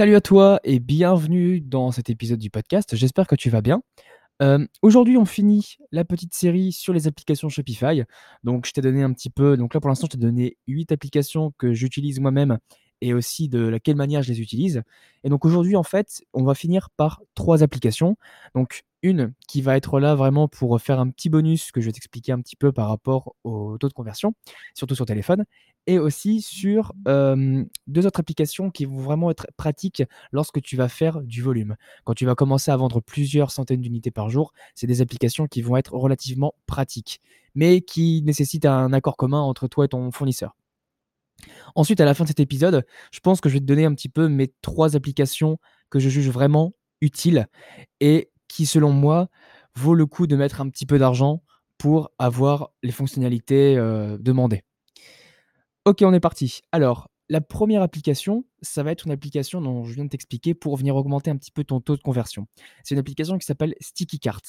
[0.00, 2.96] Salut à toi et bienvenue dans cet épisode du podcast.
[2.96, 3.82] J'espère que tu vas bien.
[4.40, 8.04] Euh, aujourd'hui, on finit la petite série sur les applications Shopify.
[8.42, 9.58] Donc, je t'ai donné un petit peu.
[9.58, 12.56] Donc là, pour l'instant, je t'ai donné 8 applications que j'utilise moi-même
[13.00, 14.82] et aussi de la quelle manière je les utilise.
[15.24, 18.16] Et donc aujourd'hui, en fait, on va finir par trois applications.
[18.54, 21.92] Donc une qui va être là vraiment pour faire un petit bonus que je vais
[21.92, 24.34] t'expliquer un petit peu par rapport au taux de conversion,
[24.74, 25.44] surtout sur téléphone,
[25.86, 31.22] et aussi sur deux autres applications qui vont vraiment être pratiques lorsque tu vas faire
[31.22, 31.76] du volume.
[32.04, 35.62] Quand tu vas commencer à vendre plusieurs centaines d'unités par jour, c'est des applications qui
[35.62, 37.22] vont être relativement pratiques,
[37.54, 40.59] mais qui nécessitent un accord commun entre toi et ton fournisseur.
[41.74, 43.94] Ensuite, à la fin de cet épisode, je pense que je vais te donner un
[43.94, 45.58] petit peu mes trois applications
[45.90, 47.46] que je juge vraiment utiles
[48.00, 49.28] et qui, selon moi,
[49.76, 51.42] vaut le coup de mettre un petit peu d'argent
[51.78, 54.62] pour avoir les fonctionnalités euh, demandées.
[55.86, 56.60] Ok, on est parti.
[56.72, 60.76] Alors, la première application, ça va être une application dont je viens de t'expliquer pour
[60.76, 62.46] venir augmenter un petit peu ton taux de conversion.
[62.84, 64.42] C'est une application qui s'appelle Sticky Cart.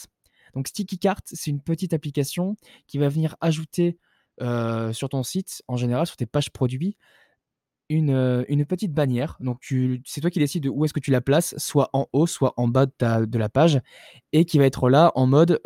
[0.55, 3.98] Donc Sticky Cart, c'est une petite application qui va venir ajouter
[4.42, 6.97] euh, sur ton site, en général, sur tes pages produits,
[7.89, 9.38] une, euh, petite bannière.
[9.39, 9.73] Donc,
[10.06, 12.53] c'est toi qui décides de où est-ce que tu la places, soit en haut, soit
[12.58, 13.81] en bas de, la page,
[14.33, 15.59] et qui va être là en mode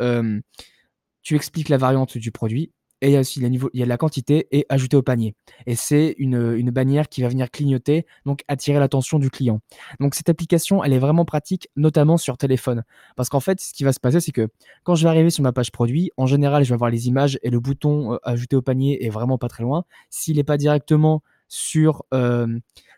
[1.26, 2.70] tu expliques la variante du produit,
[3.02, 5.34] et il y a aussi il y a la quantité et ajouter au panier.
[5.66, 9.60] Et c'est une, une, bannière qui va venir clignoter, donc attirer l'attention du client.
[10.00, 12.84] Donc cette application, elle est vraiment pratique, notamment sur téléphone.
[13.14, 14.48] Parce qu'en fait, ce qui va se passer, c'est que
[14.84, 17.38] quand je vais arriver sur ma page produit, en général, je vais avoir les images
[17.42, 19.84] et le bouton euh, ajouter au panier est vraiment pas très loin.
[20.08, 22.46] S'il n'est pas directement sur, euh,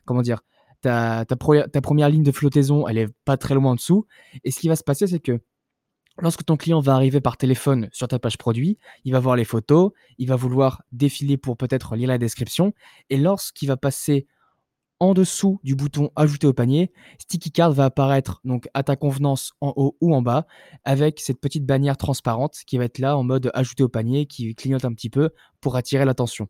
[0.04, 0.40] comment dire,
[0.80, 4.06] ta, ta, ta première ligne de flottaison, elle est pas très loin en dessous.
[4.44, 5.40] Et ce qui va se passer, c'est que
[6.20, 9.44] Lorsque ton client va arriver par téléphone sur ta page produit, il va voir les
[9.44, 12.72] photos, il va vouloir défiler pour peut-être lire la description,
[13.08, 14.26] et lorsqu'il va passer
[15.00, 19.52] en dessous du bouton ajouter au panier, Sticky Card va apparaître donc à ta convenance
[19.60, 20.46] en haut ou en bas
[20.84, 24.54] avec cette petite bannière transparente qui va être là en mode ajouter au panier qui
[24.56, 25.30] clignote un petit peu
[25.60, 26.48] pour attirer l'attention.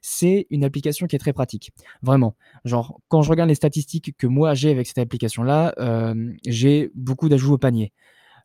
[0.00, 1.72] C'est une application qui est très pratique,
[2.02, 2.36] vraiment.
[2.64, 6.90] Genre quand je regarde les statistiques que moi j'ai avec cette application là, euh, j'ai
[6.94, 7.92] beaucoup d'ajouts au panier.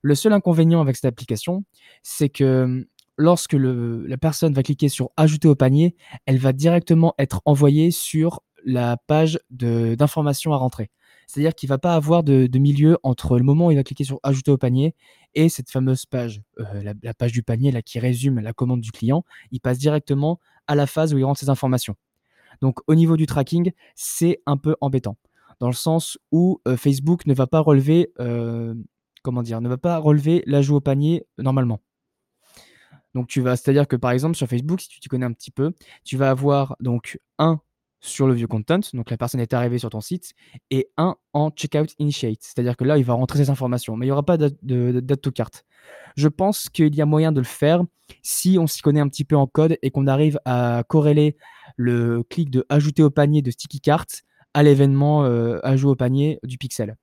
[0.05, 1.63] Le seul inconvénient avec cette application,
[2.03, 2.85] c'est que hum,
[3.17, 5.95] lorsque la personne va cliquer sur ajouter au panier,
[6.27, 10.91] elle va directement être envoyée sur la page d'information à rentrer.
[11.25, 14.03] C'est-à-dire qu'il ne va pas avoir de, milieu entre le moment où il va cliquer
[14.03, 14.93] sur ajouter au panier
[15.33, 19.25] et cette fameuse page, euh, la, page du panier qui résume la commande du client.
[19.49, 21.95] Il passe directement à la phase où il rentre ses informations.
[22.61, 25.17] Donc au niveau du tracking, c'est un peu embêtant
[25.59, 28.75] dans le sens où euh, Facebook ne va pas relever euh,
[29.25, 31.81] comment dire, ne va pas relever l'ajout au panier normalement.
[33.15, 35.51] Donc tu vas, c'est-à-dire que par exemple sur Facebook, si tu te connais un petit
[35.51, 37.59] peu, tu vas avoir donc un
[38.01, 40.33] sur le vieux content, donc la personne est arrivée sur ton site,
[40.69, 44.09] et un en checkout initiate, c'est-à-dire que là il va rentrer ses informations, mais il
[44.09, 45.65] n'y aura pas de date to carte.
[46.15, 47.81] Je pense qu'il y a moyen de le faire
[48.21, 51.35] si on s'y connaît un petit peu en code et qu'on arrive à corréler
[51.77, 54.05] le clic de ajouter au panier de sticky cart
[54.53, 56.95] à l'événement euh, ajout au panier du pixel.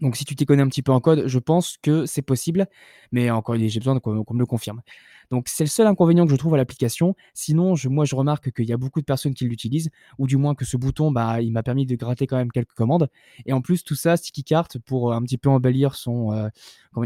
[0.00, 2.66] Donc si tu t'y connais un petit peu en code, je pense que c'est possible,
[3.12, 4.82] mais encore j'ai besoin qu'on me le confirme.
[5.30, 7.14] Donc c'est le seul inconvénient que je trouve à l'application.
[7.34, 10.54] Sinon, moi je remarque qu'il y a beaucoup de personnes qui l'utilisent, ou du moins
[10.54, 13.08] que ce bouton, bah, il m'a permis de gratter quand même quelques commandes.
[13.46, 16.48] Et en plus tout ça, Sticky Cart, pour un petit peu embellir son, euh,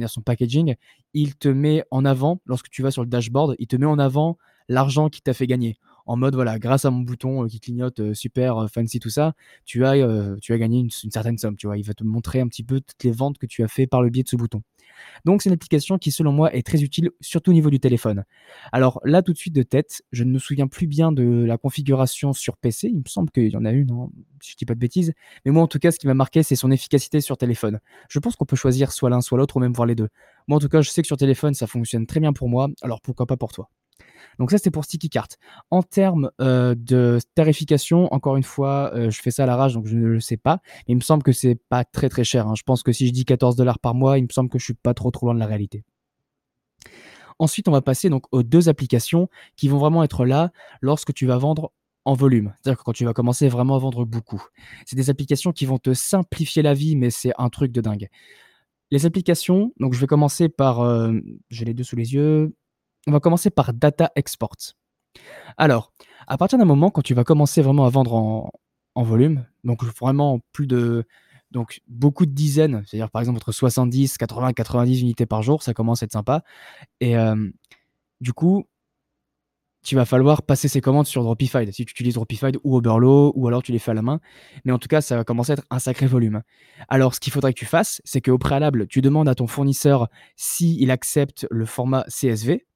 [0.07, 0.75] son packaging,
[1.15, 3.99] il te met en avant, lorsque tu vas sur le dashboard, il te met en
[3.99, 4.39] avant
[4.69, 8.01] l'argent qui t'a fait gagner en mode voilà, grâce à mon bouton euh, qui clignote
[8.01, 9.35] euh, super euh, fancy tout ça,
[9.65, 9.95] tu as,
[10.41, 11.77] tu as gagné une, certaine somme, tu vois.
[11.77, 14.03] Il va te montrer un petit peu toutes les ventes que tu as fait par
[14.03, 14.63] le biais de ce bouton.
[15.25, 18.25] Donc c'est une application qui selon moi est très utile, surtout au niveau du téléphone.
[18.73, 21.59] Alors là tout de suite de tête, je ne me souviens plus bien de la
[21.59, 24.09] configuration sur PC, il me semble qu'il y en a une, hein,
[24.41, 25.13] si je dis pas de bêtises,
[25.45, 27.81] mais moi en tout cas ce qui m'a marqué c'est son efficacité sur téléphone.
[28.09, 30.09] Je pense qu'on peut choisir soit l'un soit l'autre ou même voir les deux.
[30.49, 32.69] Moi en tout cas je sais que sur téléphone ça fonctionne très bien pour moi,
[32.83, 33.69] alors pourquoi pas pour toi?
[34.39, 35.29] Donc ça, c'est pour Sticky Cart.
[35.71, 39.75] En termes euh, de tarification, encore une fois, euh, je fais ça à la rage,
[39.75, 40.61] donc je ne le sais pas.
[40.87, 42.47] Il me semble que c'est pas très très cher.
[42.47, 42.55] Hein.
[42.57, 44.65] Je pense que si je dis 14 dollars par mois, il me semble que je
[44.65, 45.85] suis pas trop trop loin de la réalité.
[47.39, 51.27] Ensuite, on va passer donc aux deux applications qui vont vraiment être là lorsque tu
[51.27, 51.73] vas vendre
[52.05, 52.55] en volume.
[52.63, 54.43] C'est-à-dire quand tu vas commencer vraiment à vendre beaucoup.
[54.87, 58.09] C'est des applications qui vont te simplifier la vie, mais c'est un truc de dingue.
[58.91, 61.13] Les applications, donc je vais commencer par, euh,
[61.51, 62.55] j'ai les deux sous les yeux,
[63.07, 64.57] on va commencer par Data Export.
[65.57, 65.93] Alors,
[66.27, 68.15] à partir d'un moment, quand tu vas commencer vraiment à vendre
[68.95, 71.05] en, volume, donc vraiment plus de
[71.51, 75.75] donc beaucoup de dizaines, c'est-à-dire par exemple entre 70, 80, 90 unités par jour, ça
[75.75, 76.43] commence à être sympa.
[77.01, 77.15] Et
[78.21, 78.65] du coup,
[79.87, 83.47] tu vas falloir passer ces commandes sur Dropify, si tu utilises Dropify ou Oberlo, ou
[83.47, 84.19] alors tu les fais à la main.
[84.65, 86.43] Mais en tout cas, ça va commencer à être un sacré volume.
[86.89, 90.09] Alors, ce qu'il faudrait que tu fasses, c'est qu'au préalable, tu demandes à ton fournisseur
[90.35, 92.67] s'il accepte le format CSV.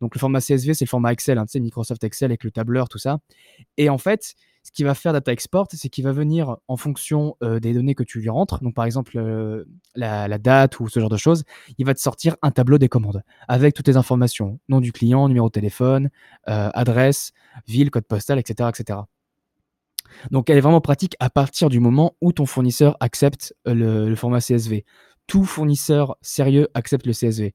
[0.00, 2.98] Donc, le format CSV, c'est le format Excel, hein, Microsoft Excel avec le tableur, tout
[2.98, 3.18] ça.
[3.76, 4.34] Et en fait,
[4.68, 7.94] ce qu'il va faire Data Export, c'est qu'il va venir en fonction euh, des données
[7.94, 9.64] que tu lui rentres, donc par exemple euh,
[9.94, 11.44] la, date ou ce genre de choses,
[11.78, 15.26] il va te sortir un tableau des commandes avec toutes les informations, nom du client,
[15.28, 16.10] numéro de téléphone,
[16.48, 17.32] euh, adresse,
[17.66, 19.00] ville, code postal, etc., etc.
[20.30, 24.40] Donc elle est vraiment pratique à partir du moment où ton fournisseur accepte le format
[24.40, 24.84] CSV.
[25.26, 27.52] Tout fournisseur sérieux accepte le CSV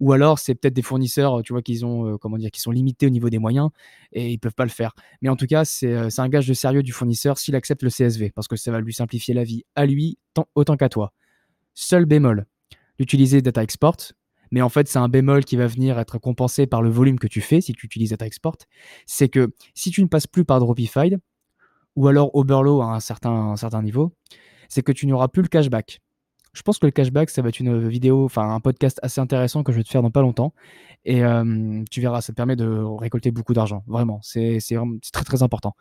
[0.00, 3.10] ou alors c'est peut-être des fournisseurs, tu vois, qui ont, euh, qui sont limités au
[3.10, 3.70] niveau des moyens
[4.12, 4.94] et ils peuvent pas le faire.
[5.22, 7.90] Mais en tout cas, c'est euh, un gage de sérieux du fournisseur s'il accepte le
[7.90, 10.18] CSV, parce que ça va lui simplifier la vie à lui
[10.54, 11.12] autant qu'à toi.
[11.74, 12.46] Seul bémol,
[12.98, 13.96] d'utiliser Data Export,
[14.50, 17.26] mais en fait c'est un bémol qui va venir être compensé par le volume que
[17.26, 18.56] tu fais si tu utilises Data Export,
[19.06, 21.14] c'est que si tu ne passes plus par Dropify,
[21.96, 24.12] ou alors Oberlo à un certain niveau,
[24.68, 26.00] c'est que tu n'auras plus le cashback.
[26.56, 29.62] Je pense que le cashback, ça va être une vidéo, enfin un podcast assez intéressant
[29.62, 30.54] que je vais te faire dans pas longtemps.
[31.04, 31.20] Et
[31.90, 33.84] tu verras, ça te permet de récolter beaucoup d'argent.
[33.86, 34.58] Vraiment, c'est
[35.12, 35.76] très très important.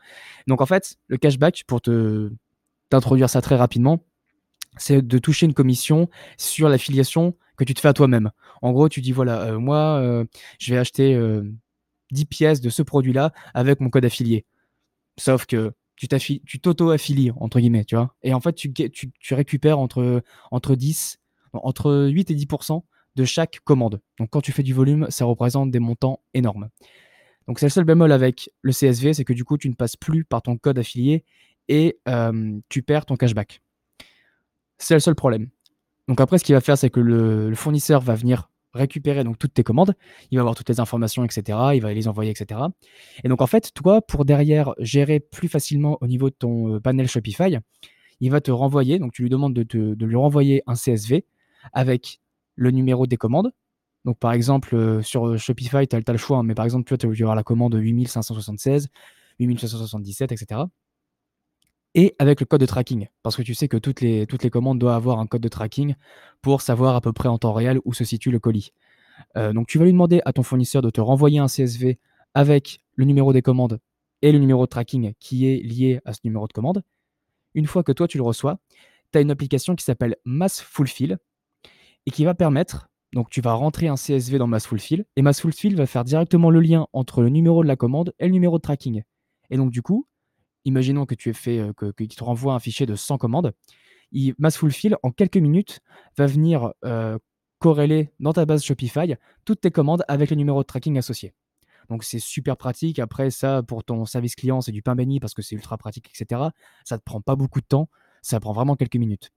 [0.47, 1.79] Donc en fait, le cashback, pour
[2.89, 4.03] t'introduire ça très rapidement,
[4.75, 8.31] c'est de toucher une commission sur l'affiliation que tu te fais à toi-même.
[8.61, 10.25] En gros, tu dis voilà, euh, moi, euh,
[10.59, 11.17] je vais acheter
[12.11, 14.45] 10 pièces de ce produit-là avec mon code affilié.
[15.17, 18.15] Sauf que tu t'auto-affilies, entre guillemets, tu vois.
[18.23, 20.21] Et en fait, tu, récupères entre,
[20.51, 21.19] entre 10,
[21.53, 22.83] entre 8 et 10%
[23.15, 24.01] de chaque commande.
[24.19, 26.69] Donc quand tu fais du volume, ça représente des montants énormes.
[27.47, 29.95] Donc c'est le seul bémol avec le CSV, c'est que du coup, tu ne passes
[29.95, 31.23] plus par ton code affilié
[31.69, 31.99] et
[32.69, 33.61] tu perds ton cashback.
[34.77, 35.49] C'est le seul problème.
[36.07, 39.53] Donc après, ce qu'il va faire, c'est que le fournisseur va venir récupérer donc toutes
[39.53, 39.95] tes commandes,
[40.31, 41.57] il va avoir toutes les informations, etc.
[41.73, 42.61] Il va les envoyer, etc.
[43.23, 46.79] Et donc en fait, toi, pour derrière gérer plus facilement au niveau de ton euh,
[46.79, 47.57] panel Shopify,
[48.19, 51.25] il va te renvoyer, donc tu lui demandes de, lui renvoyer un CSV
[51.73, 52.19] avec
[52.55, 53.51] le numéro des commandes.
[54.03, 56.95] Donc par exemple, euh, sur euh, Shopify, tu as, le choix, hein, mais par exemple,
[56.97, 58.89] tu vas avoir la commande 8576,
[59.39, 60.61] 8577, etc
[61.95, 63.07] et avec le code de tracking.
[63.23, 65.47] Parce que tu sais que toutes les, toutes les commandes doivent avoir un code de
[65.47, 65.95] tracking
[66.41, 68.73] pour savoir à peu près en temps réel où se situe le colis.
[69.37, 71.97] Euh, donc tu vas lui demander à ton fournisseur de te renvoyer un CSV
[72.33, 73.79] avec le numéro des commandes
[74.21, 76.83] et le numéro de tracking qui est lié à ce numéro de commande.
[77.53, 78.59] Une fois que toi tu le reçois,
[79.13, 81.17] tu as une application qui s'appelle MassFulfill
[82.05, 85.85] et qui va permettre, donc tu vas rentrer un CSV dans MassFulfill et MassFulfill va
[85.85, 89.03] faire directement le lien entre le numéro de la commande et le numéro de tracking.
[89.49, 90.07] Et donc du coup,
[90.65, 93.53] imaginons que tu aies fait, euh, que, qu'il te renvoie un fichier de 100 commandes,
[94.11, 95.79] il, MassFulfill, en quelques minutes,
[96.17, 97.17] va venir euh,
[97.59, 99.15] corréler dans ta base Shopify
[99.45, 101.33] toutes tes commandes avec le numéro de tracking associé.
[101.89, 102.99] Donc c'est super pratique.
[102.99, 106.09] Après ça, pour ton service client, c'est du pain béni parce que c'est ultra pratique,
[106.09, 106.41] etc.
[106.83, 107.89] Ça ne te prend pas beaucoup de temps,
[108.21, 109.31] ça prend vraiment quelques minutes.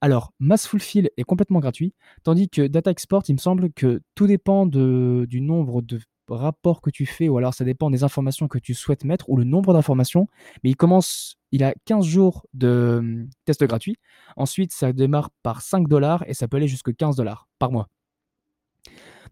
[0.00, 4.66] Alors, MassFulfill est complètement gratuit, tandis que Data Export, il me semble que tout dépend
[4.66, 8.74] du nombre de rapport que tu fais, ou alors ça dépend des informations que tu
[8.74, 10.26] souhaites mettre, ou le nombre d'informations.
[10.62, 13.96] Mais il commence, il a 15 jours de hum, test gratuit.
[14.36, 17.88] Ensuite, ça démarre par 5 dollars et ça peut aller jusqu'à 15 dollars par mois.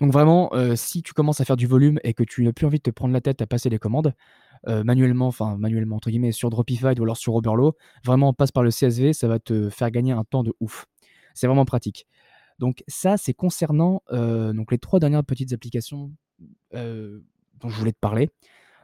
[0.00, 2.66] Donc vraiment, euh, si tu commences à faire du volume et que tu n'as plus
[2.66, 4.14] envie de te prendre la tête à passer les commandes,
[4.68, 8.62] euh, manuellement, enfin manuellement entre guillemets, sur Dropify ou alors sur Oberlo, vraiment passe par
[8.62, 10.86] le CSV, ça va te faire gagner un temps de ouf.
[11.34, 12.06] C'est vraiment pratique.
[12.58, 16.12] Donc ça, c'est concernant euh, donc les trois dernières petites applications
[16.72, 18.30] dont je voulais te parler.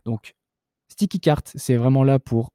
[0.05, 0.35] Donc,
[0.89, 2.53] Sticky Cart, c'est vraiment là pour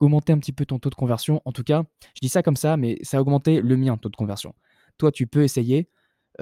[0.00, 1.40] augmenter un petit peu ton taux de conversion.
[1.44, 1.84] En tout cas,
[2.14, 4.54] je dis ça comme ça, mais ça a augmenté le mien, taux de conversion.
[4.98, 5.88] Toi, tu peux essayer.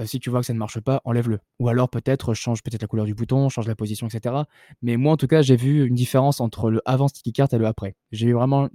[0.05, 1.41] si tu vois que ça ne marche pas, enlève-le.
[1.59, 4.35] Ou alors peut-être change peut-être la couleur du bouton, change la position, etc.
[4.83, 7.59] Mais moi, en tout cas, j'ai vu une différence entre le avant Sticky Cart et
[7.59, 7.97] le après.
[8.13, 8.69] J'ai eu vraiment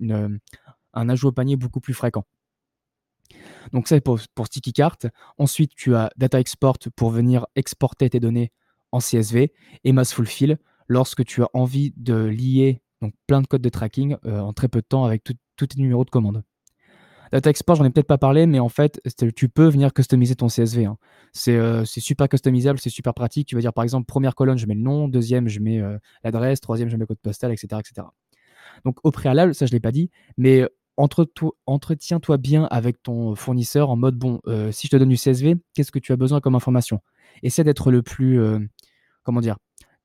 [0.94, 2.26] un ajout au panier beaucoup plus fréquent.
[3.72, 4.98] Donc ça, pour, pour Sticky Cart.
[5.38, 8.52] Ensuite, tu as Data Export pour venir exporter tes données
[8.92, 9.52] en CSV
[9.84, 10.58] et MassFulfill
[10.88, 14.68] lorsque tu as envie de lier donc plein de codes de tracking euh, en très
[14.68, 16.44] peu de temps avec tous tes numéros de commande.
[17.32, 19.00] Data Export, j'en ai peut-être pas parlé, mais en fait,
[19.36, 20.84] tu peux venir customiser ton CSV.
[20.84, 20.98] Hein.
[21.48, 23.48] Euh, c'est super customisable, c'est super pratique.
[23.48, 25.98] Tu vas dire par exemple, première colonne, je mets le nom, deuxième, je mets euh,
[26.26, 27.80] l'adresse, troisième, je mets le code postal, etc.
[27.80, 28.08] etc.
[28.84, 30.68] Donc au préalable, ça je ne l'ai pas dit, mais
[30.98, 35.92] entretiens-toi bien avec ton fournisseur en mode bon, si je te donne du CSV, qu'est-ce
[35.92, 37.00] que tu as besoin comme information?
[37.44, 38.40] Essaie d'être le plus
[39.24, 39.58] comment dire,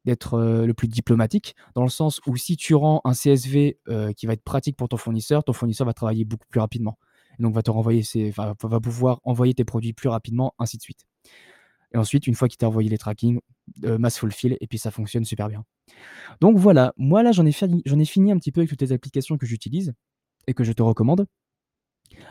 [0.06, 4.12] d'être euh, le plus diplomatique, dans le sens où si tu rends un CSV euh,
[4.12, 6.98] qui va être pratique pour ton fournisseur, ton fournisseur va travailler beaucoup plus rapidement.
[7.40, 11.06] donc va te renvoyer va, pouvoir envoyer tes produits plus rapidement, ainsi de suite.
[11.92, 13.40] Et ensuite, une fois qu'il t'a envoyé les tracking,
[13.84, 15.64] heu, mass fulfill et puis ça fonctionne super bien.
[16.40, 18.82] Donc voilà, moi là, j'en ai fini j'en ai fini un petit peu avec toutes
[18.82, 19.94] les applications que j'utilise
[20.46, 21.26] et que je te recommande.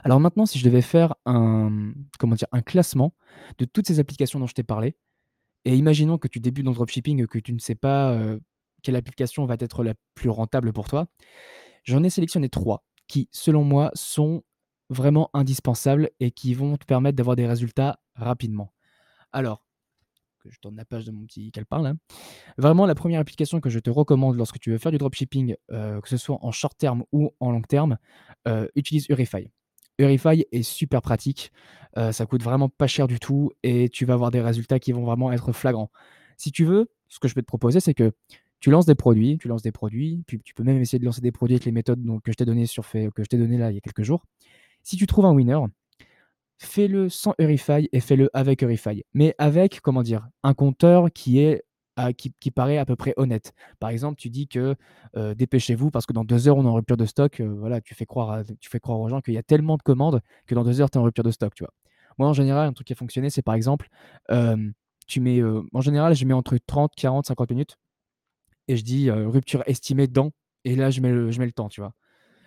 [0.04, 2.48] Alors maintenant, si je devais faire un, comment dire?
[2.52, 3.14] Un classement
[3.58, 4.96] de toutes ces applications dont je t'ai parlé
[5.66, 8.18] et imaginons que tu débutes dans le dropshipping, que tu ne sais pas,
[8.84, 11.08] quelle application va être la plus rentable pour toi.
[11.84, 14.44] J'en ai sélectionné 3 qui, selon moi, sont
[14.90, 18.72] vraiment indispensables et qui vont te permettre d'avoir des résultats rapidement.
[19.32, 19.66] Alors,
[20.40, 21.94] que je tourne la page de mon petit calepin là.
[22.60, 26.08] Vraiment, la première application que je te recommande lorsque tu veux faire du dropshipping, que
[26.10, 27.98] ce soit en short terme ou en long terme,
[28.76, 29.50] utilise Urify.
[30.00, 31.52] Urify est super pratique,
[31.98, 34.92] heu, ça coûte vraiment pas cher du tout et tu vas avoir des résultats qui
[34.92, 35.92] vont vraiment être flagrants.
[36.38, 38.12] Si tu veux, ce que je peux te proposer, c'est que
[38.60, 41.22] tu lances des produits, tu lances des produits, puis tu peux même essayer de lancer
[41.22, 43.76] des produits avec les méthodes que je t'ai données sur que je donné là il
[43.76, 44.26] y a quelques jours.
[44.82, 45.60] Si tu trouves un winner,
[46.58, 49.04] fais-le sans Urify et fais-le avec Urify.
[49.14, 50.28] Mais avec, comment dire?
[50.44, 51.64] Un compteur qui est
[52.18, 53.54] qui paraît à peu près honnête.
[53.80, 54.76] Par exemple, tu dis que,
[55.36, 58.06] dépêchez-vous parce que dans 2 heures on est en rupture de stock, voilà, tu fais
[58.06, 60.82] croire tu fais croire aux gens qu'il y a tellement de commandes que dans 2
[60.82, 61.74] heures tu es en rupture de stock, tu vois?
[62.18, 63.90] Moi, en général, un truc qui a fonctionné, c'est par exemple,
[65.08, 65.42] tu mets,
[65.74, 67.78] en général, je mets entre 30, 40, 50 minutes
[68.68, 70.32] et je dis, rupture estimée dans
[70.66, 71.94] et là je mets le je mets le temps, tu vois?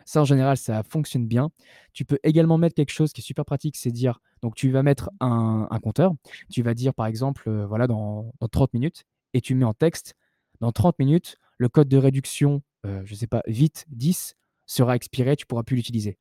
[0.06, 1.50] Ça, en général, ça fonctionne bien.
[1.92, 4.82] Tu peux également mettre quelque chose qui est super pratique, c'est dire donc tu vas
[4.82, 6.12] mettre un compteur.
[6.50, 10.14] Tu vas dire, par exemple, voilà, dans dans 30 minutes et tu mets en texte:
[10.60, 14.34] «Dans 30 minutes, le code de réduction, heu, je sais pas, vite 10
[14.66, 16.18] sera expiré, tu pourras plus l'utiliser».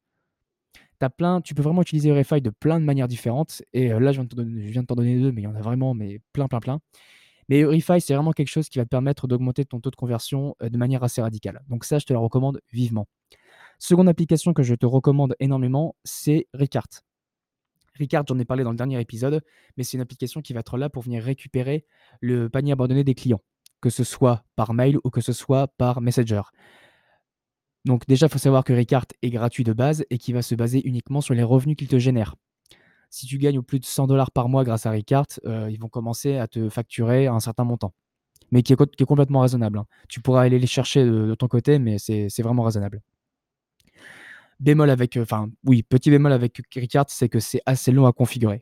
[1.17, 4.17] Plein tu peux vraiment utiliser Urify de plein de manières différentes et heu, là, je
[4.17, 5.61] viens de t'en donner je viens de t'en donner 2, mais il y en a
[5.61, 6.79] vraiment, mais plein, plein, plein.
[7.49, 10.55] Mais Urify, c'est vraiment quelque chose qui va te permettre d'augmenter ton taux de conversion,
[10.63, 11.61] heu, de manière assez radicale.
[11.69, 13.07] Donc ça, je te le recommande vivement.
[13.79, 16.87] Seconde application que je te recommande énormément, c'est Ricart.
[17.97, 19.41] Ricart, j'en ai parlé dans le dernier épisode,
[19.75, 21.85] mais c'est une application qui va être là pour venir récupérer
[22.21, 23.41] le panier abandonné des clients,
[23.81, 26.41] que ce soit par mail ou que ce soit par Messenger.
[27.85, 30.55] Donc déjà, il faut savoir que Ricart est gratuit de base et qui va se
[30.55, 32.35] baser uniquement sur les revenus qu'il te génère.
[33.09, 35.87] Si tu gagnes plus de 100 dollars par mois grâce à Ricart, euh, ils vont
[35.87, 37.93] commencer à te facturer un certain montant,
[38.51, 39.79] mais qui est, complètement raisonnable.
[39.79, 39.85] hein.
[40.09, 43.01] Tu pourras aller les chercher de, ton côté, mais c'est vraiment raisonnable.
[44.59, 48.61] Bémol avec, enfin oui, petit bémol avec Ricart, c'est que c'est assez long à configurer.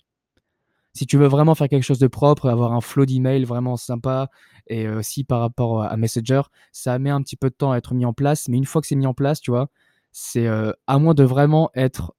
[0.94, 4.30] Si tu veux vraiment faire quelque chose de propre, avoir un flow d'email vraiment sympa
[4.68, 7.78] et heu, aussi par rapport à Messenger, ça met un petit peu de temps à
[7.78, 9.70] être mis en place, mais une fois que c'est mis en place, tu vois,
[10.14, 12.14] c'est, heu, à moins de vraiment être,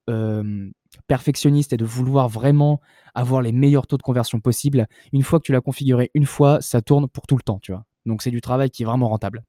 [1.09, 2.81] perfectionniste et de vouloir vraiment
[3.15, 6.61] avoir les meilleurs taux de conversion possibles, une fois que tu l'as configuré une fois,
[6.61, 7.85] ça tourne pour tout le temps, tu vois?
[8.07, 9.45] Donc c'est du travail qui est vraiment rentable.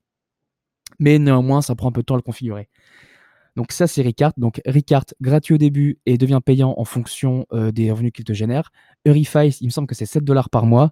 [1.00, 2.70] Mais néanmoins, ça prend un peu de temps à le configurer.
[3.58, 4.34] Donc ça, c'est Ricart.
[4.38, 8.32] Donc Ricart, gratuit au début et devient payant en fonction euh, des revenus qu'il te
[8.32, 8.70] génère.
[9.08, 10.92] Eurify, il me semble que c'est 7 dollars par mois.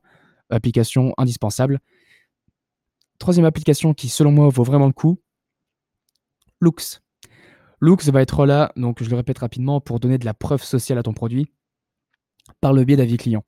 [0.50, 1.80] Application indispensable.
[3.20, 5.22] Troisième application qui, selon moi, vaut vraiment le coup.
[6.60, 7.02] Looks.
[7.82, 10.98] Looks va être là, donc je le répète rapidement, pour donner de la preuve sociale
[10.98, 11.52] à ton produit
[12.62, 13.46] par le biais d'avis clients.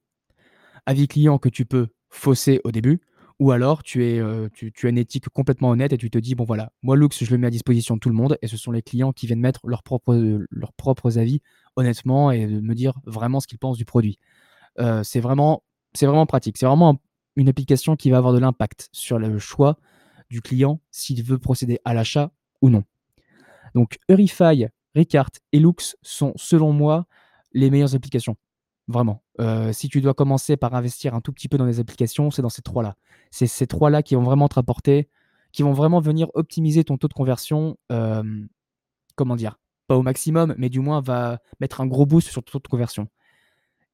[0.86, 3.02] Avis clients que tu peux fausser au début,
[3.40, 4.22] ou alors tu, es,
[4.54, 7.30] tu, as une éthique complètement honnête et tu te dis, bon voilà, moi Lux, je
[7.30, 9.40] le mets à disposition de tout le monde et ce sont les clients qui viennent
[9.40, 10.16] mettre leurs propres,
[10.50, 11.42] leurs propres avis
[11.76, 14.18] honnêtement et me dire vraiment ce qu'ils pensent du produit.
[15.04, 15.64] C'est vraiment,
[15.96, 16.58] vraiment pratique.
[16.58, 17.00] C'est vraiment
[17.36, 19.78] une application qui va avoir de l'impact sur le choix
[20.30, 22.84] du client s'il veut procéder à l'achat ou non.
[23.76, 27.06] Donc Eurify, Ricart et Lux sont selon moi
[27.54, 28.36] les meilleures applications.
[28.88, 29.22] Vraiment.
[29.40, 32.42] Euh, si tu dois commencer par investir un tout petit peu dans les applications, c'est
[32.42, 32.96] dans ces trois-là.
[33.32, 35.10] C'est ces trois-là qui vont vraiment te rapporter,
[35.52, 38.24] qui vont vraiment venir optimiser ton taux de conversion, euh,
[39.16, 42.52] comment dire, pas au maximum, mais du moins va mettre un gros boost sur ton
[42.54, 43.08] taux de conversion.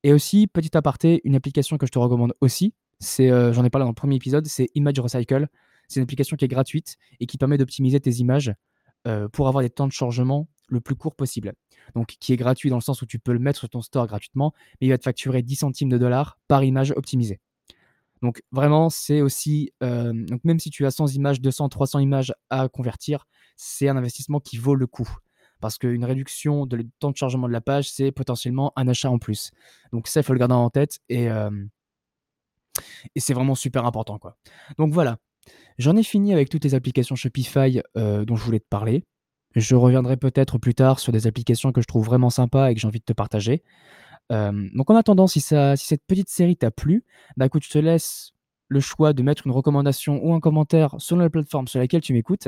[0.03, 2.73] Et aussi, petit aparté, une application que je te recommande aussi,
[3.19, 5.47] euh, j'en ai parlé dans le premier épisode, c'est Image Recycle.
[5.87, 8.53] C'est une application qui est gratuite et qui permet d'optimiser tes images
[9.31, 11.53] pour avoir des temps de chargement le plus court possible.
[11.95, 14.07] Donc, qui est gratuit dans le sens où tu peux le mettre sur ton store
[14.07, 17.39] gratuitement, mais il va te facturer 10 centimes de dollars par image optimisée.
[18.21, 22.33] Donc, vraiment, c'est aussi, euh, donc même si tu as 100 images, 200, 300 images
[22.49, 23.25] à convertir,
[23.57, 25.09] c'est un investissement qui vaut le coup.
[25.59, 29.19] Parce qu'une réduction de temps de chargement de la page, c'est potentiellement un achat en
[29.19, 29.51] plus.
[29.91, 31.51] Donc, ça, il faut le garder en tête et, euh,
[33.15, 34.17] et c'est vraiment super important.
[34.19, 34.37] Quoi.
[34.77, 35.17] Donc, voilà.
[35.77, 39.03] J'en ai fini avec toutes les applications Shopify euh, dont je voulais te parler.
[39.55, 42.79] Je reviendrai peut-être plus tard sur des applications que je trouve vraiment sympas et que
[42.79, 43.63] j'ai envie de te partager.
[44.31, 47.03] donc en attendant, si, cette petite série t'a plu,
[47.37, 48.31] bah écoute, je te laisse
[48.67, 52.13] le choix de mettre une recommandation ou un commentaire sur la plateforme sur laquelle tu
[52.13, 52.47] m'écoutes.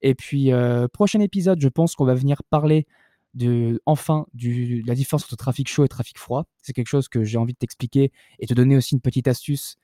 [0.00, 0.50] Et puis,
[0.92, 2.86] prochain épisode, je pense qu'on va venir parler
[3.34, 6.46] de enfin du la différence entre trafic chaud et trafic froid.
[6.62, 9.76] C'est quelque chose que j'ai envie de t'expliquer et te donner aussi une petite astuce,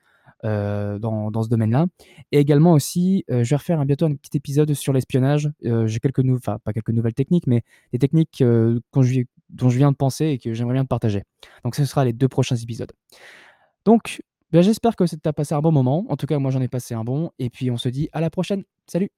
[0.44, 1.86] heu, dans dans ce domaine-là
[2.32, 5.50] et également aussi, heu, je vais refaire bientôt un petit épisode sur l'espionnage.
[5.64, 9.02] Heu, j'ai quelques nou enfin pas quelques nouvelles techniques, mais des techniques, dont
[9.70, 11.22] je viens de penser et que j'aimerais bien te partager.
[11.64, 12.92] Donc ce sera les 2 prochains épisodes.
[13.84, 16.04] Donc, bah, j'espère que tu passé un bon moment.
[16.08, 18.20] En tout cas, moi, j'en ai passé un bon et puis on se dit à
[18.20, 18.64] la prochaine.
[18.86, 19.10] Salut!